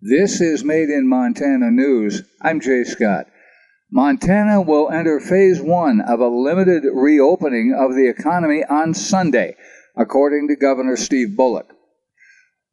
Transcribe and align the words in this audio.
This 0.00 0.40
is 0.40 0.62
Made 0.62 0.90
in 0.90 1.08
Montana 1.08 1.72
News. 1.72 2.22
I'm 2.40 2.60
Jay 2.60 2.84
Scott. 2.84 3.26
Montana 3.90 4.62
will 4.62 4.90
enter 4.90 5.18
phase 5.18 5.60
one 5.60 6.00
of 6.00 6.20
a 6.20 6.28
limited 6.28 6.84
reopening 6.84 7.74
of 7.76 7.96
the 7.96 8.06
economy 8.06 8.62
on 8.62 8.94
Sunday, 8.94 9.56
according 9.96 10.46
to 10.46 10.54
Governor 10.54 10.96
Steve 10.96 11.36
Bullock. 11.36 11.66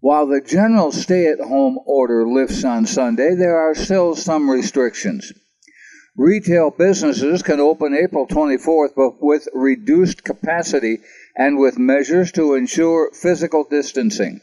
While 0.02 0.28
the 0.28 0.40
general 0.40 0.92
stay 0.92 1.26
at 1.26 1.40
home 1.40 1.80
order 1.88 2.28
lifts 2.28 2.63
on 2.63 2.85
Sunday, 2.85 3.33
there 3.33 3.57
are 3.57 3.73
still 3.73 4.15
some 4.15 4.47
restrictions. 4.47 5.33
Retail 6.15 6.69
businesses 6.69 7.42
can 7.42 7.60
open 7.60 7.96
April 7.96 8.28
24th, 8.28 8.94
but 8.96 9.13
with 9.19 9.47
reduced 9.51 10.23
capacity 10.23 10.99
and 11.35 11.57
with 11.57 11.79
measures 11.79 12.31
to 12.33 12.53
ensure 12.53 13.10
physical 13.13 13.63
distancing. 13.67 14.42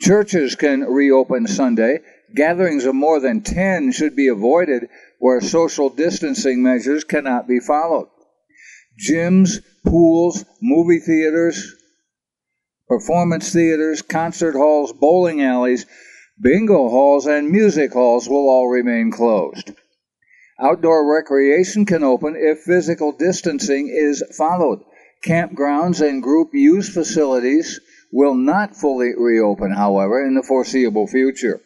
Churches 0.00 0.56
can 0.56 0.80
reopen 0.80 1.46
Sunday. 1.46 2.00
Gatherings 2.34 2.86
of 2.86 2.94
more 2.94 3.20
than 3.20 3.42
10 3.42 3.92
should 3.92 4.16
be 4.16 4.28
avoided 4.28 4.88
where 5.18 5.42
social 5.42 5.90
distancing 5.90 6.62
measures 6.62 7.04
cannot 7.04 7.46
be 7.46 7.60
followed. 7.60 8.08
Gyms, 8.98 9.62
pools, 9.84 10.46
movie 10.62 11.00
theaters, 11.00 11.74
performance 12.88 13.52
theaters, 13.52 14.00
concert 14.00 14.54
halls, 14.54 14.92
bowling 14.92 15.42
alleys, 15.42 15.84
bingo 16.40 16.88
halls, 16.88 17.26
and 17.26 17.50
music 17.50 17.92
halls 17.92 18.26
will 18.26 18.48
all 18.48 18.68
remain 18.68 19.10
closed. 19.10 19.72
Outdoor 20.58 21.12
recreation 21.12 21.84
can 21.84 22.02
open 22.02 22.36
if 22.36 22.60
physical 22.60 23.12
distancing 23.12 23.88
is 23.94 24.22
followed. 24.36 24.80
Campgrounds 25.24 26.00
and 26.00 26.22
group 26.22 26.54
use 26.54 26.88
facilities 26.88 27.80
will 28.12 28.34
not 28.34 28.76
fully 28.76 29.12
reopen, 29.16 29.72
however, 29.72 30.24
in 30.24 30.34
the 30.34 30.42
foreseeable 30.42 31.06
future. 31.06 31.60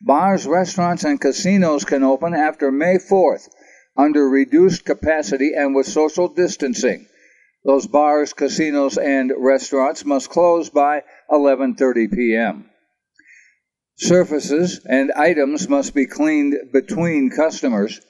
Bars, 0.00 0.46
restaurants, 0.46 1.04
and 1.04 1.20
casinos 1.20 1.84
can 1.84 2.04
open 2.04 2.34
after 2.34 2.70
May 2.70 2.98
4th 2.98 3.48
under 3.96 4.28
reduced 4.28 4.84
capacity 4.84 5.52
and 5.54 5.74
with 5.74 5.86
social 5.86 6.28
distancing. 6.28 7.06
Those 7.64 7.88
bars, 7.88 8.32
casinos, 8.32 8.96
and 8.96 9.32
restaurants 9.36 10.04
must 10.04 10.30
close 10.30 10.70
by 10.70 11.02
11:30 11.30 12.12
p.m. 12.12 12.70
Surfaces 13.96 14.80
and 14.88 15.10
items 15.16 15.68
must 15.68 15.92
be 15.92 16.06
cleaned 16.06 16.54
between 16.72 17.30
customers. 17.30 18.00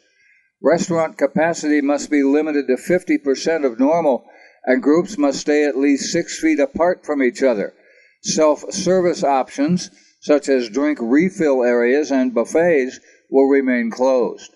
Restaurant 0.61 1.17
capacity 1.17 1.81
must 1.81 2.11
be 2.11 2.23
limited 2.23 2.67
to 2.67 2.77
50% 2.77 3.65
of 3.65 3.81
normal 3.81 4.27
and 4.69 4.83
groups 4.83 5.17
must 5.17 5.41
stay 5.41 5.65
at 5.65 5.79
least 5.79 6.13
six 6.13 6.39
feet 6.39 6.61
apart 6.61 7.03
from 7.03 7.23
each 7.23 7.43
other. 7.43 7.73
Self 8.21 8.71
service 8.71 9.25
options, 9.25 9.91
such 10.21 10.47
as 10.51 10.69
drink 10.69 10.99
refill 11.01 11.65
areas 11.65 12.13
and 12.13 12.35
buffets, 12.35 13.01
will 13.31 13.49
remain 13.49 13.91
closed. 13.91 14.55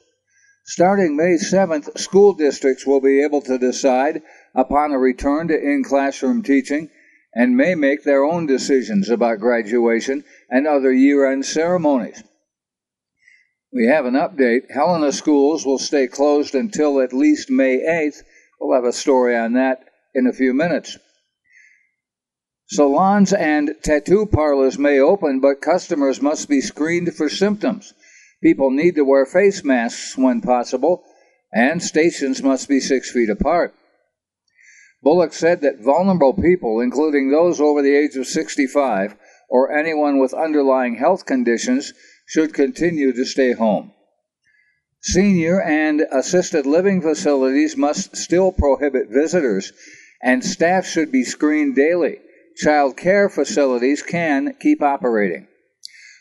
Starting 0.66 1.16
May 1.16 1.36
7th, 1.36 1.98
school 1.98 2.34
districts 2.34 2.86
will 2.86 3.00
be 3.00 3.22
able 3.22 3.40
to 3.40 3.56
decide 3.56 4.20
upon 4.54 4.92
a 4.92 4.98
return 4.98 5.48
to 5.48 5.58
in 5.58 5.82
classroom 5.82 6.42
teaching 6.42 6.90
and 7.34 7.56
may 7.56 7.74
make 7.74 8.04
their 8.04 8.22
own 8.22 8.44
decisions 8.44 9.08
about 9.08 9.40
graduation 9.40 10.24
and 10.50 10.66
other 10.66 10.92
year 10.92 11.24
end 11.24 11.46
ceremonies. 11.46 12.22
We 13.72 13.86
have 13.86 14.04
an 14.04 14.12
update. 14.12 14.70
Helena 14.70 15.10
schools 15.10 15.64
will 15.64 15.78
stay 15.78 16.06
closed 16.06 16.54
until 16.54 17.00
at 17.00 17.14
least 17.14 17.48
May 17.48 17.78
8th. 17.78 18.22
We'll 18.60 18.76
have 18.76 18.84
a 18.84 18.92
story 18.92 19.34
on 19.34 19.54
that 19.54 19.86
in 20.14 20.26
a 20.26 20.32
few 20.32 20.52
minutes. 20.52 20.98
Salons 22.66 23.32
and 23.32 23.74
tattoo 23.82 24.24
parlors 24.26 24.78
may 24.78 24.98
open, 24.98 25.40
but 25.40 25.60
customers 25.60 26.22
must 26.22 26.48
be 26.48 26.60
screened 26.60 27.14
for 27.14 27.28
symptoms. 27.28 27.92
People 28.42 28.70
need 28.70 28.94
to 28.94 29.04
wear 29.04 29.26
face 29.26 29.62
masks 29.62 30.16
when 30.16 30.40
possible, 30.40 31.04
and 31.52 31.82
stations 31.82 32.42
must 32.42 32.68
be 32.68 32.80
six 32.80 33.10
feet 33.10 33.28
apart. 33.28 33.74
Bullock 35.02 35.32
said 35.32 35.60
that 35.60 35.80
vulnerable 35.80 36.32
people, 36.32 36.80
including 36.80 37.30
those 37.30 37.60
over 37.60 37.82
the 37.82 37.94
age 37.94 38.16
of 38.16 38.26
65 38.26 39.16
or 39.50 39.76
anyone 39.76 40.18
with 40.18 40.32
underlying 40.32 40.94
health 40.94 41.26
conditions, 41.26 41.92
should 42.26 42.54
continue 42.54 43.12
to 43.12 43.24
stay 43.24 43.52
home. 43.52 43.92
Senior 45.02 45.60
and 45.60 46.06
assisted 46.12 46.64
living 46.64 47.02
facilities 47.02 47.76
must 47.76 48.16
still 48.16 48.52
prohibit 48.52 49.08
visitors 49.10 49.72
and 50.22 50.44
staff 50.44 50.86
should 50.86 51.10
be 51.10 51.24
screened 51.24 51.74
daily. 51.74 52.18
Child 52.56 52.96
care 52.96 53.28
facilities 53.28 54.02
can 54.02 54.54
keep 54.60 54.82
operating. 54.82 55.48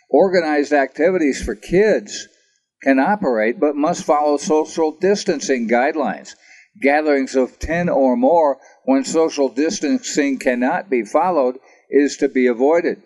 Organized 0.09 0.73
activities 0.73 1.41
for 1.41 1.55
kids 1.55 2.27
can 2.83 2.99
operate 2.99 3.59
but 3.59 3.75
must 3.75 4.03
follow 4.03 4.37
social 4.37 4.91
distancing 4.91 5.69
guidelines. 5.69 6.35
Gatherings 6.81 7.35
of 7.35 7.59
10 7.59 7.89
or 7.89 8.15
more 8.15 8.57
when 8.85 9.03
social 9.03 9.49
distancing 9.49 10.39
cannot 10.39 10.89
be 10.89 11.03
followed 11.03 11.59
is 11.89 12.17
to 12.17 12.29
be 12.29 12.47
avoided. 12.47 13.01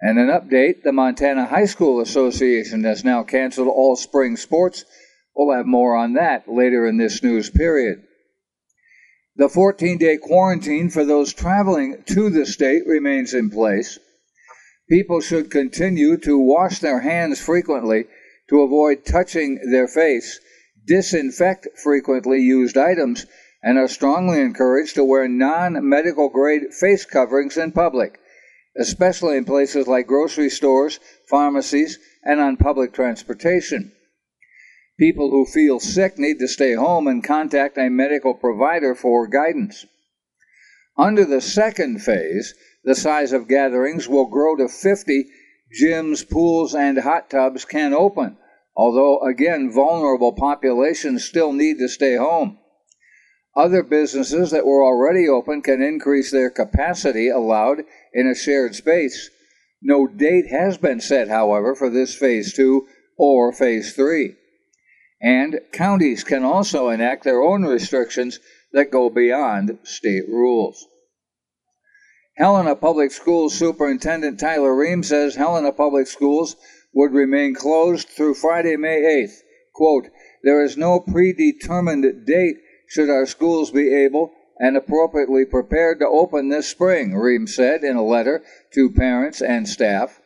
And 0.00 0.18
an 0.18 0.28
update 0.28 0.82
the 0.82 0.92
Montana 0.92 1.46
High 1.46 1.64
School 1.64 2.00
Association 2.00 2.84
has 2.84 3.04
now 3.04 3.22
canceled 3.22 3.68
all 3.68 3.96
spring 3.96 4.36
sports. 4.36 4.84
We'll 5.34 5.56
have 5.56 5.66
more 5.66 5.96
on 5.96 6.14
that 6.14 6.48
later 6.48 6.86
in 6.86 6.98
this 6.98 7.22
news 7.22 7.48
period. 7.50 8.02
The 9.34 9.48
14 9.48 9.96
day 9.96 10.18
quarantine 10.18 10.90
for 10.90 11.06
those 11.06 11.32
traveling 11.32 12.02
to 12.08 12.28
the 12.28 12.44
state 12.44 12.86
remains 12.86 13.32
in 13.32 13.48
place. 13.48 13.98
People 14.90 15.22
should 15.22 15.50
continue 15.50 16.18
to 16.18 16.38
wash 16.38 16.80
their 16.80 17.00
hands 17.00 17.40
frequently 17.40 18.04
to 18.50 18.60
avoid 18.60 19.06
touching 19.06 19.58
their 19.70 19.88
face, 19.88 20.38
disinfect 20.84 21.66
frequently 21.82 22.42
used 22.42 22.76
items, 22.76 23.24
and 23.62 23.78
are 23.78 23.88
strongly 23.88 24.38
encouraged 24.38 24.96
to 24.96 25.04
wear 25.04 25.26
non 25.26 25.88
medical 25.88 26.28
grade 26.28 26.74
face 26.74 27.06
coverings 27.06 27.56
in 27.56 27.72
public, 27.72 28.18
especially 28.76 29.38
in 29.38 29.46
places 29.46 29.86
like 29.86 30.06
grocery 30.06 30.50
stores, 30.50 31.00
pharmacies, 31.30 31.98
and 32.22 32.38
on 32.38 32.58
public 32.58 32.92
transportation. 32.92 33.92
People 35.02 35.32
who 35.32 35.44
feel 35.44 35.80
sick 35.80 36.16
need 36.16 36.38
to 36.38 36.46
stay 36.46 36.74
home 36.74 37.08
and 37.08 37.24
contact 37.24 37.76
a 37.76 37.88
medical 37.88 38.34
provider 38.34 38.94
for 38.94 39.26
guidance. 39.26 39.84
Under 40.96 41.24
the 41.24 41.40
second 41.40 42.04
phase, 42.04 42.54
the 42.84 42.94
size 42.94 43.32
of 43.32 43.48
gatherings 43.48 44.08
will 44.08 44.26
grow 44.26 44.54
to 44.54 44.68
50. 44.68 45.26
Gyms, 45.76 46.30
pools, 46.30 46.72
and 46.72 46.98
hot 46.98 47.30
tubs 47.30 47.64
can 47.64 47.92
open, 47.92 48.36
although, 48.76 49.18
again, 49.22 49.72
vulnerable 49.72 50.34
populations 50.34 51.24
still 51.24 51.52
need 51.52 51.78
to 51.78 51.88
stay 51.88 52.14
home. 52.14 52.58
Other 53.56 53.82
businesses 53.82 54.52
that 54.52 54.64
were 54.64 54.84
already 54.84 55.28
open 55.28 55.62
can 55.62 55.82
increase 55.82 56.30
their 56.30 56.48
capacity 56.48 57.28
allowed 57.28 57.82
in 58.14 58.28
a 58.28 58.36
shared 58.36 58.76
space. 58.76 59.30
No 59.82 60.06
date 60.06 60.46
has 60.52 60.78
been 60.78 61.00
set, 61.00 61.26
however, 61.26 61.74
for 61.74 61.90
this 61.90 62.14
phase 62.14 62.52
two 62.52 62.86
or 63.18 63.52
phase 63.52 63.96
three. 63.96 64.36
And 65.22 65.60
counties 65.72 66.24
can 66.24 66.42
also 66.42 66.88
enact 66.88 67.22
their 67.22 67.40
own 67.40 67.62
restrictions 67.64 68.40
that 68.72 68.90
go 68.90 69.08
beyond 69.08 69.78
state 69.84 70.28
rules. 70.28 70.86
Helena 72.36 72.74
Public 72.74 73.12
Schools 73.12 73.54
Superintendent 73.54 74.40
Tyler 74.40 74.74
Ream 74.74 75.02
says 75.02 75.36
Helena 75.36 75.70
Public 75.70 76.06
Schools 76.06 76.56
would 76.94 77.12
remain 77.12 77.54
closed 77.54 78.08
through 78.08 78.34
Friday, 78.34 78.76
May 78.76 79.02
8th. 79.02 79.42
Quote, 79.74 80.08
there 80.42 80.64
is 80.64 80.76
no 80.76 80.98
predetermined 80.98 82.26
date 82.26 82.56
should 82.88 83.10
our 83.10 83.26
schools 83.26 83.70
be 83.70 83.94
able 83.94 84.32
and 84.58 84.76
appropriately 84.76 85.44
prepared 85.44 86.00
to 86.00 86.06
open 86.06 86.48
this 86.48 86.68
spring, 86.68 87.14
Ream 87.14 87.46
said 87.46 87.84
in 87.84 87.96
a 87.96 88.04
letter 88.04 88.42
to 88.72 88.90
parents 88.90 89.42
and 89.42 89.68
staff. 89.68 90.20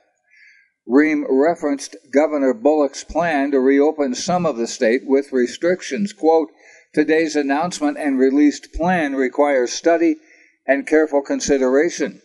Ream 0.89 1.27
referenced 1.29 1.97
Governor 2.13 2.55
Bullock's 2.55 3.03
plan 3.03 3.51
to 3.51 3.59
reopen 3.59 4.15
some 4.15 4.47
of 4.47 4.57
the 4.57 4.69
state 4.69 5.05
with 5.05 5.33
restrictions. 5.33 6.13
Quote, 6.13 6.51
Today's 6.95 7.35
announcement 7.35 7.99
and 7.99 8.21
released 8.21 8.73
plan 8.73 9.17
requires 9.17 9.73
study 9.73 10.17
and 10.65 10.87
careful 10.87 11.23
consideration. 11.23 12.23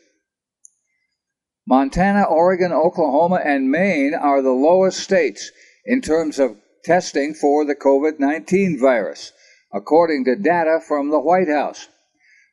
Montana, 1.65 2.23
Oregon, 2.23 2.71
Oklahoma, 2.71 3.41
and 3.43 3.71
Maine 3.71 4.13
are 4.13 4.43
the 4.43 4.51
lowest 4.51 4.99
states 4.99 5.51
in 5.83 5.99
terms 6.01 6.37
of 6.37 6.57
testing 6.83 7.33
for 7.33 7.65
the 7.65 7.75
COVID 7.75 8.19
19 8.19 8.79
virus, 8.79 9.33
according 9.73 10.25
to 10.25 10.35
data 10.35 10.79
from 10.87 11.09
the 11.09 11.19
White 11.19 11.49
House. 11.49 11.87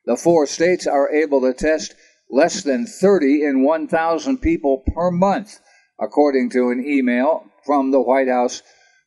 The 0.07 0.17
four 0.17 0.47
states 0.47 0.87
are 0.87 1.11
able 1.11 1.43
to 1.43 1.53
test 1.53 1.95
less 2.31 2.63
than 2.63 2.87
30 2.87 3.45
in 3.45 3.63
1,000 3.63 4.39
people 4.39 4.79
per 4.95 5.11
month 5.11 5.59
according 6.01 6.51
to 6.51 6.71
an 6.71 6.85
email 6.85 7.45
from 7.65 7.91
the 7.91 8.01
White 8.01 8.29
House 8.29 8.63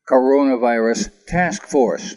Coronavirus 0.10 1.10
Task 1.28 1.64
Force. 1.64 2.16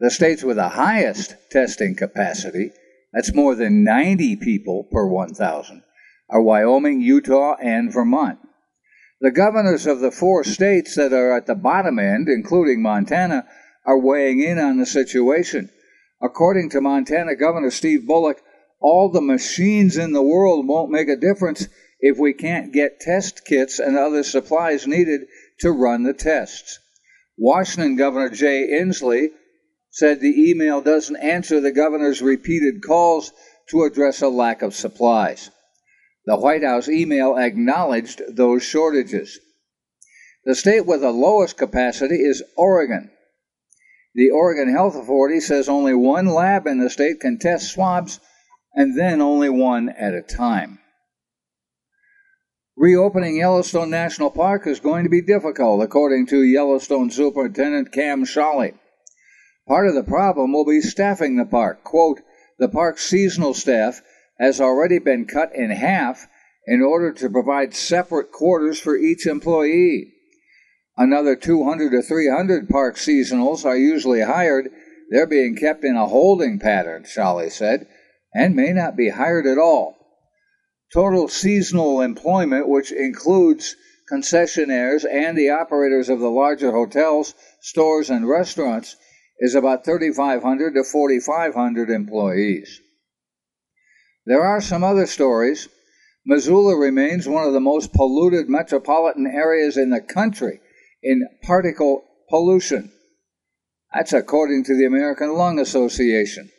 The 0.00 0.10
states 0.10 0.42
with 0.42 0.56
the 0.56 0.70
highest 0.70 1.34
testing 1.50 1.94
capacity, 1.94 2.70
that's 3.12 3.34
more 3.34 3.54
than 3.54 3.84
90 3.84 4.36
people 4.36 4.84
per 4.90 5.06
1,000, 5.06 5.82
are 6.30 6.42
Wyoming, 6.42 7.00
Utah, 7.00 7.56
and 7.60 7.92
Vermont. 7.92 8.38
The 9.20 9.30
governors 9.32 9.86
of 9.86 10.00
the 10.00 10.12
four 10.12 10.44
states 10.44 10.94
that 10.94 11.12
are 11.12 11.36
at 11.36 11.46
the 11.46 11.56
bottom 11.56 11.98
end, 11.98 12.28
including 12.28 12.80
Montana, 12.80 13.46
are 13.84 13.98
weighing 13.98 14.40
in 14.40 14.58
on 14.58 14.78
the 14.78 14.86
situation. 14.86 15.70
According 16.22 16.70
to 16.70 16.80
Montana 16.80 17.34
Governor 17.34 17.70
Steve 17.70 18.06
Bullock, 18.06 18.40
all 18.80 19.10
the 19.10 19.20
machines 19.20 19.96
in 19.96 20.12
the 20.12 20.22
world 20.22 20.68
won't 20.68 20.92
make 20.92 21.08
a 21.08 21.16
difference 21.16 21.68
if 22.00 22.18
we 22.18 22.32
can't 22.32 22.72
get 22.72 23.00
test 23.00 23.44
kits 23.44 23.78
and 23.78 23.96
other 23.96 24.22
supplies 24.22 24.86
needed 24.86 25.22
to 25.60 25.70
run 25.70 26.04
the 26.04 26.12
tests. 26.12 26.78
Washington 27.36 27.96
Governor 27.96 28.30
Jay 28.30 28.68
Inslee 28.72 29.30
said 29.90 30.20
the 30.20 30.50
email 30.50 30.80
doesn't 30.80 31.16
answer 31.16 31.60
the 31.60 31.72
governor's 31.72 32.22
repeated 32.22 32.82
calls 32.82 33.32
to 33.70 33.84
address 33.84 34.22
a 34.22 34.28
lack 34.28 34.62
of 34.62 34.74
supplies. 34.74 35.50
The 36.26 36.36
White 36.36 36.62
House 36.62 36.88
email 36.88 37.36
acknowledged 37.36 38.22
those 38.28 38.62
shortages. 38.62 39.38
The 40.44 40.54
state 40.54 40.86
with 40.86 41.00
the 41.00 41.10
lowest 41.10 41.56
capacity 41.56 42.16
is 42.16 42.42
Oregon. 42.56 43.10
The 44.14 44.30
Oregon 44.30 44.72
Health 44.72 44.96
Authority 44.96 45.40
says 45.40 45.68
only 45.68 45.94
one 45.94 46.26
lab 46.26 46.66
in 46.66 46.78
the 46.78 46.90
state 46.90 47.20
can 47.20 47.38
test 47.38 47.72
swabs 47.72 48.20
and 48.74 48.98
then 48.98 49.20
only 49.20 49.48
one 49.48 49.88
at 49.88 50.14
a 50.14 50.22
time. 50.22 50.78
Reopening 52.80 53.34
Yellowstone 53.34 53.90
National 53.90 54.30
Park 54.30 54.64
is 54.68 54.78
going 54.78 55.02
to 55.02 55.10
be 55.10 55.20
difficult, 55.20 55.82
according 55.82 56.26
to 56.26 56.44
Yellowstone 56.44 57.10
Superintendent 57.10 57.90
Cam 57.90 58.24
Sholly. 58.24 58.74
Part 59.66 59.88
of 59.88 59.96
the 59.96 60.04
problem 60.04 60.52
will 60.52 60.64
be 60.64 60.80
staffing 60.80 61.34
the 61.34 61.44
park. 61.44 61.82
Quote, 61.82 62.20
the 62.56 62.68
park's 62.68 63.04
seasonal 63.04 63.52
staff 63.52 64.00
has 64.38 64.60
already 64.60 65.00
been 65.00 65.24
cut 65.24 65.52
in 65.56 65.70
half 65.70 66.28
in 66.68 66.80
order 66.80 67.12
to 67.14 67.28
provide 67.28 67.74
separate 67.74 68.30
quarters 68.30 68.78
for 68.78 68.96
each 68.96 69.26
employee. 69.26 70.12
Another 70.96 71.34
200 71.34 71.90
to 71.90 72.00
300 72.00 72.68
park 72.68 72.94
seasonals 72.94 73.64
are 73.64 73.76
usually 73.76 74.20
hired. 74.20 74.70
They're 75.10 75.26
being 75.26 75.56
kept 75.56 75.82
in 75.82 75.96
a 75.96 76.06
holding 76.06 76.60
pattern, 76.60 77.02
Sholly 77.02 77.50
said, 77.50 77.88
and 78.32 78.54
may 78.54 78.72
not 78.72 78.96
be 78.96 79.08
hired 79.08 79.48
at 79.48 79.58
all. 79.58 79.97
Total 80.92 81.28
seasonal 81.28 82.00
employment, 82.00 82.68
which 82.68 82.92
includes 82.92 83.76
concessionaires 84.10 85.04
and 85.04 85.36
the 85.36 85.50
operators 85.50 86.08
of 86.08 86.20
the 86.20 86.30
larger 86.30 86.72
hotels, 86.72 87.34
stores, 87.60 88.08
and 88.08 88.28
restaurants, 88.28 88.96
is 89.38 89.54
about 89.54 89.84
3,500 89.84 90.74
to 90.74 90.84
4,500 90.84 91.90
employees. 91.90 92.80
There 94.24 94.42
are 94.42 94.60
some 94.60 94.82
other 94.82 95.06
stories. 95.06 95.68
Missoula 96.26 96.76
remains 96.76 97.28
one 97.28 97.46
of 97.46 97.52
the 97.52 97.60
most 97.60 97.92
polluted 97.92 98.48
metropolitan 98.48 99.26
areas 99.26 99.76
in 99.76 99.90
the 99.90 100.00
country 100.00 100.60
in 101.02 101.26
particle 101.42 102.04
pollution. 102.28 102.92
That's 103.94 104.12
according 104.12 104.64
to 104.64 104.76
the 104.76 104.84
American 104.84 105.34
Lung 105.34 105.58
Association. 105.58 106.50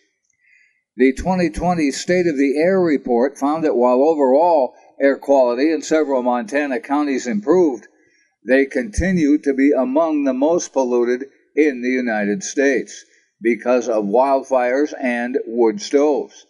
The 1.00 1.14
2020 1.14 1.92
State 1.92 2.28
of 2.28 2.38
the 2.38 2.58
Air 2.58 2.78
report 2.82 3.38
found 3.38 3.64
that 3.64 3.78
while 3.78 4.04
overall 4.04 4.74
air 5.00 5.18
quality 5.18 5.72
in 5.72 5.82
several 5.82 6.22
Montana 6.22 6.82
counties 6.82 7.26
improved, 7.26 7.88
they 8.46 8.66
continue 8.66 9.38
to 9.38 9.54
be 9.54 9.72
among 9.72 10.26
the 10.26 10.34
most 10.34 10.74
polluted 10.74 11.30
in 11.56 11.82
the 11.82 11.88
United 11.88 12.44
States 12.44 13.06
because 13.42 13.88
of 13.88 14.04
wildfires 14.04 14.94
and 15.00 15.38
wood 15.46 15.82
stoves. 15.82 16.46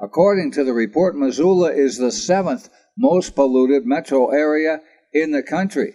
According 0.00 0.52
to 0.52 0.64
the 0.64 0.72
report, 0.72 1.14
Missoula 1.14 1.70
is 1.70 1.98
the 1.98 2.10
seventh 2.10 2.70
most 2.96 3.34
polluted 3.34 3.84
metro 3.84 4.28
area 4.30 4.80
in 5.12 5.32
the 5.32 5.42
country. 5.42 5.94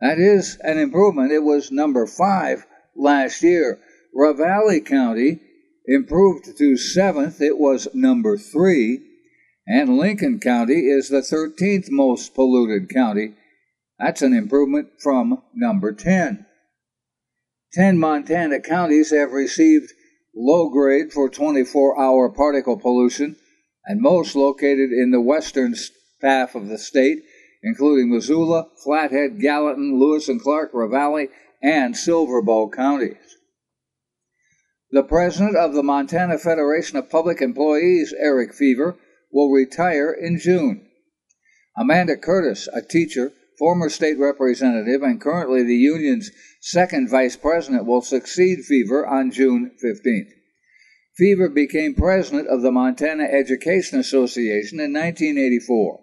That 0.00 0.18
is 0.18 0.58
an 0.64 0.78
improvement. 0.78 1.30
It 1.30 1.44
was 1.44 1.70
number 1.70 2.08
five 2.08 2.66
last 2.96 3.44
year. 3.44 3.78
Ravalli 4.12 4.84
County 4.84 5.42
improved 5.88 6.56
to 6.56 6.76
seventh. 6.76 7.40
It 7.40 7.58
was 7.58 7.88
number 7.94 8.36
three. 8.36 9.00
And 9.66 9.98
Lincoln 9.98 10.38
County 10.38 10.86
is 10.86 11.08
the 11.08 11.20
13th 11.20 11.90
most 11.90 12.34
polluted 12.34 12.88
county. 12.88 13.34
That's 13.98 14.22
an 14.22 14.32
improvement 14.32 14.88
from 15.02 15.42
number 15.54 15.92
10. 15.92 16.46
10 17.72 17.98
Montana 17.98 18.60
counties 18.60 19.10
have 19.10 19.32
received 19.32 19.92
low 20.34 20.70
grade 20.70 21.12
for 21.12 21.28
24 21.28 22.00
hour 22.00 22.30
particle 22.30 22.78
pollution, 22.78 23.36
and 23.84 24.00
most 24.00 24.36
located 24.36 24.90
in 24.90 25.10
the 25.10 25.20
western 25.20 25.74
half 26.22 26.54
of 26.54 26.68
the 26.68 26.78
state, 26.78 27.18
including 27.62 28.10
Missoula, 28.10 28.68
Flathead, 28.84 29.40
Gallatin, 29.40 29.98
Lewis 29.98 30.28
and 30.28 30.40
Clark, 30.40 30.72
Ravalli, 30.72 31.28
and 31.62 31.96
Silver 31.96 32.40
Bow 32.40 32.70
counties. 32.70 33.37
The 34.90 35.02
president 35.02 35.54
of 35.54 35.74
the 35.74 35.82
Montana 35.82 36.38
Federation 36.38 36.96
of 36.96 37.10
Public 37.10 37.42
Employees, 37.42 38.14
Eric 38.18 38.54
Feaver, 38.54 38.96
will 39.30 39.50
retire 39.50 40.10
in 40.10 40.38
June. 40.38 40.88
Amanda 41.76 42.16
Curtis, 42.16 42.70
a 42.72 42.80
teacher, 42.80 43.32
former 43.58 43.90
state 43.90 44.18
representative, 44.18 45.02
and 45.02 45.20
currently 45.20 45.62
the 45.62 45.76
union's 45.76 46.30
second 46.62 47.10
vice 47.10 47.36
president, 47.36 47.84
will 47.84 48.00
succeed 48.00 48.64
Feaver 48.64 49.06
on 49.06 49.30
June 49.30 49.72
15th. 49.84 50.30
Feaver 51.18 51.50
became 51.50 51.94
president 51.94 52.48
of 52.48 52.62
the 52.62 52.72
Montana 52.72 53.24
Education 53.24 53.98
Association 53.98 54.80
in 54.80 54.94
1984. 54.94 56.00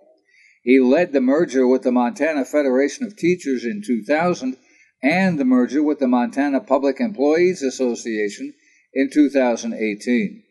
He 0.62 0.80
led 0.80 1.12
the 1.12 1.22
merger 1.22 1.66
with 1.66 1.82
the 1.82 1.92
Montana 1.92 2.46
Federation 2.46 3.04
of 3.04 3.18
Teachers 3.18 3.66
in 3.66 3.82
2000 3.84 4.58
and 5.02 5.40
the 5.40 5.46
merger 5.46 5.82
with 5.82 5.98
the 5.98 6.08
Montana 6.08 6.60
Public 6.60 7.00
Employees 7.00 7.64
Association 7.64 8.54
in 8.96 9.10
2018. 9.12 10.44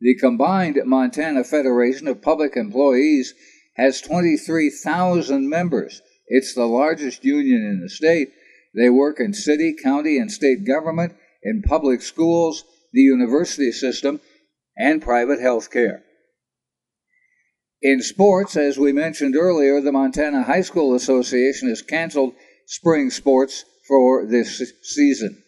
The 0.00 0.14
combined 0.16 0.80
Montana 0.84 1.44
Federation 1.44 2.08
of 2.08 2.20
Public 2.20 2.56
Employees 2.56 3.34
has 3.76 4.00
23,000 4.00 5.48
members. 5.48 6.02
It's 6.26 6.54
the 6.54 6.66
largest 6.66 7.24
union 7.24 7.62
in 7.62 7.80
the 7.80 7.88
state. 7.88 8.30
They 8.74 8.90
work 8.90 9.20
in 9.20 9.32
city, 9.32 9.74
county, 9.74 10.18
and 10.18 10.30
state 10.30 10.66
government, 10.66 11.14
in 11.42 11.62
public 11.62 12.02
schools, 12.02 12.64
the 12.92 13.00
university 13.00 13.72
system, 13.72 14.20
and 14.76 15.02
private 15.02 15.40
health 15.40 15.70
care. 15.70 16.02
In 17.82 18.02
sports, 18.02 18.56
as 18.56 18.78
we 18.78 18.92
mentioned 18.92 19.36
earlier, 19.36 19.80
the 19.80 19.92
Montana 19.92 20.42
High 20.42 20.60
School 20.60 20.94
Association 20.94 21.68
has 21.68 21.80
canceled 21.80 22.34
spring 22.66 23.10
sports 23.10 23.64
for 23.88 24.26
this 24.26 24.62
season. 24.82 25.42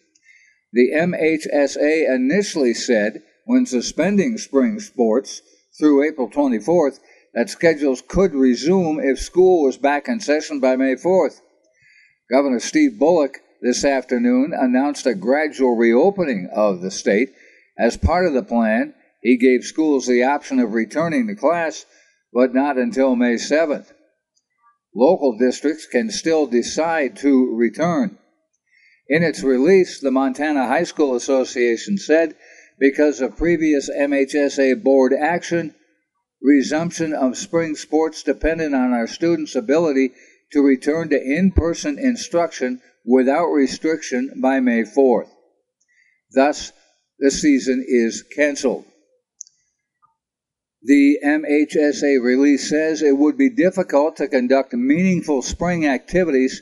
The 0.73 0.89
MHSA 0.91 2.13
initially 2.13 2.73
said, 2.73 3.21
when 3.45 3.67
suspending 3.67 4.39
spring 4.39 4.79
sports 4.79 5.41
through 5.77 6.03
April 6.03 6.29
24th, 6.29 6.99
that 7.35 7.49
schedules 7.49 8.01
could 8.07 8.33
resume 8.33 8.99
if 8.99 9.19
school 9.19 9.63
was 9.63 9.77
back 9.77 10.07
in 10.07 10.19
session 10.19 10.59
by 10.59 10.75
May 10.75 10.95
4th. 10.95 11.41
Governor 12.29 12.59
Steve 12.59 12.97
Bullock 12.97 13.39
this 13.61 13.85
afternoon 13.85 14.51
announced 14.53 15.05
a 15.05 15.13
gradual 15.13 15.75
reopening 15.75 16.49
of 16.51 16.81
the 16.81 16.91
state. 16.91 17.29
As 17.77 17.95
part 17.95 18.25
of 18.25 18.33
the 18.33 18.43
plan, 18.43 18.95
he 19.21 19.37
gave 19.37 19.63
schools 19.63 20.07
the 20.07 20.23
option 20.23 20.59
of 20.59 20.73
returning 20.73 21.27
to 21.27 21.35
class, 21.35 21.85
but 22.33 22.53
not 22.53 22.77
until 22.77 23.15
May 23.15 23.35
7th. 23.35 23.93
Local 24.95 25.37
districts 25.37 25.85
can 25.85 26.09
still 26.09 26.47
decide 26.47 27.15
to 27.17 27.55
return. 27.55 28.17
In 29.09 29.21
its 29.21 29.43
release, 29.43 29.99
the 29.99 30.11
Montana 30.11 30.67
High 30.67 30.83
School 30.83 31.15
Association 31.15 31.97
said 31.97 32.35
because 32.79 33.21
of 33.21 33.37
previous 33.37 33.89
MHSA 33.89 34.81
board 34.81 35.13
action, 35.13 35.75
resumption 36.41 37.13
of 37.13 37.37
spring 37.37 37.75
sports 37.75 38.23
depended 38.23 38.73
on 38.73 38.93
our 38.93 39.07
students' 39.07 39.55
ability 39.55 40.13
to 40.51 40.61
return 40.61 41.09
to 41.09 41.21
in 41.21 41.51
person 41.51 41.99
instruction 41.99 42.81
without 43.05 43.47
restriction 43.47 44.39
by 44.41 44.59
May 44.59 44.83
4th. 44.83 45.29
Thus, 46.31 46.71
the 47.19 47.31
season 47.31 47.85
is 47.87 48.23
canceled. 48.35 48.85
The 50.81 51.19
MHSA 51.23 52.21
release 52.21 52.69
says 52.69 53.01
it 53.01 53.17
would 53.17 53.37
be 53.37 53.49
difficult 53.49 54.17
to 54.17 54.27
conduct 54.27 54.73
meaningful 54.73 55.41
spring 55.41 55.85
activities 55.87 56.61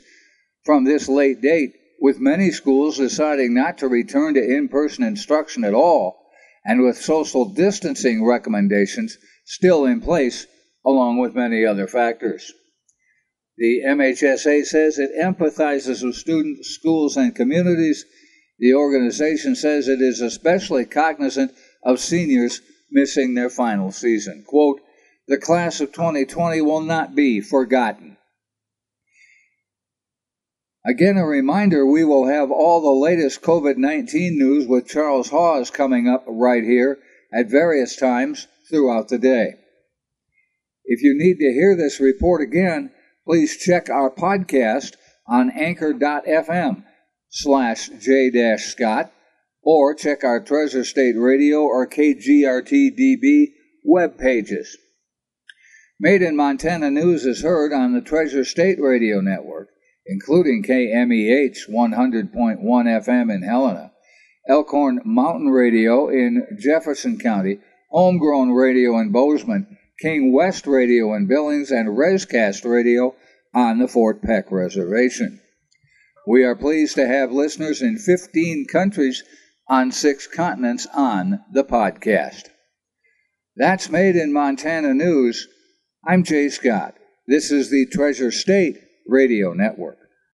from 0.64 0.84
this 0.84 1.08
late 1.08 1.40
date 1.40 1.74
with 2.02 2.18
many 2.18 2.50
schools 2.50 2.96
deciding 2.96 3.54
not 3.54 3.78
to 3.78 3.86
return 3.86 4.34
to 4.34 4.42
in 4.42 4.66
person 4.66 5.04
instruction 5.04 5.62
at 5.62 5.72
all, 5.72 6.28
and 6.64 6.82
with 6.82 7.00
social 7.00 7.44
distancing 7.44 8.26
recommendations 8.26 9.16
still 9.44 9.84
in 9.84 10.00
place, 10.00 10.48
along 10.84 11.18
with 11.18 11.36
many 11.36 11.64
other 11.64 11.86
factors. 11.86 12.52
The 13.56 13.82
MHSA 13.86 14.64
says 14.64 14.98
it 14.98 15.12
empathizes 15.16 16.04
with 16.04 16.16
students, 16.16 16.70
schools, 16.70 17.16
and 17.16 17.36
communities. 17.36 18.04
The 18.58 18.74
organization 18.74 19.54
says 19.54 19.86
it 19.86 20.00
is 20.00 20.20
especially 20.20 20.84
cognizant 20.84 21.52
of 21.84 22.00
seniors 22.00 22.60
missing 22.90 23.34
their 23.34 23.50
final 23.50 23.92
season. 23.92 24.42
Quote, 24.44 24.80
the 25.28 25.38
class 25.38 25.80
of 25.80 25.92
2020 25.92 26.62
will 26.62 26.80
not 26.80 27.14
be 27.14 27.40
forgotten. 27.40 28.16
Again, 30.84 31.16
a 31.16 31.24
reminder 31.24 31.86
we 31.86 32.04
will 32.04 32.26
have 32.26 32.50
all 32.50 32.80
the 32.80 32.90
latest 32.90 33.40
COVID 33.40 33.76
19 33.76 34.36
news 34.36 34.66
with 34.66 34.88
Charles 34.88 35.30
Hawes 35.30 35.70
coming 35.70 36.08
up 36.08 36.24
right 36.26 36.64
here 36.64 36.98
at 37.32 37.48
various 37.48 37.94
times 37.94 38.48
throughout 38.68 39.08
the 39.08 39.18
day. 39.18 39.54
If 40.84 41.02
you 41.02 41.16
need 41.16 41.38
to 41.38 41.52
hear 41.52 41.76
this 41.76 42.00
report 42.00 42.42
again, 42.42 42.90
please 43.24 43.56
check 43.56 43.88
our 43.88 44.10
podcast 44.10 44.94
on 45.28 45.52
anchor.fm 45.52 46.82
slash 47.30 47.88
j-scott 48.00 49.12
or 49.62 49.94
check 49.94 50.24
our 50.24 50.40
Treasure 50.40 50.84
State 50.84 51.14
Radio 51.16 51.60
or 51.60 51.86
KGRTDB 51.86 53.52
web 53.84 54.18
pages. 54.18 54.76
Made 56.00 56.22
in 56.22 56.34
Montana 56.34 56.90
News 56.90 57.24
is 57.24 57.42
heard 57.42 57.72
on 57.72 57.92
the 57.92 58.00
Treasure 58.00 58.44
State 58.44 58.80
Radio 58.80 59.20
Network 59.20 59.68
including 60.06 60.62
KMEH 60.62 61.68
100.1 61.68 62.32
FM 62.32 63.34
in 63.34 63.42
Helena, 63.42 63.92
Elkhorn 64.48 65.00
Mountain 65.04 65.48
Radio 65.48 66.08
in 66.08 66.46
Jefferson 66.58 67.18
County, 67.18 67.58
Homegrown 67.90 68.50
Radio 68.50 68.98
in 68.98 69.12
Bozeman, 69.12 69.78
King 70.00 70.32
West 70.32 70.66
Radio 70.66 71.14
in 71.14 71.26
Billings, 71.26 71.70
and 71.70 71.88
Rescast 71.88 72.68
Radio 72.68 73.14
on 73.54 73.78
the 73.78 73.86
Fort 73.86 74.22
Peck 74.22 74.50
Reservation. 74.50 75.40
We 76.26 76.44
are 76.44 76.56
pleased 76.56 76.96
to 76.96 77.06
have 77.06 77.30
listeners 77.32 77.82
in 77.82 77.98
15 77.98 78.66
countries 78.66 79.22
on 79.68 79.92
six 79.92 80.26
continents 80.26 80.86
on 80.94 81.40
the 81.52 81.64
podcast. 81.64 82.48
That's 83.56 83.90
Made 83.90 84.16
in 84.16 84.32
Montana 84.32 84.94
News. 84.94 85.46
I'm 86.06 86.24
Jay 86.24 86.48
Scott. 86.48 86.94
This 87.28 87.52
is 87.52 87.70
the 87.70 87.86
Treasure 87.92 88.30
State 88.30 88.78
Radio 89.06 89.52
Network. 89.52 90.01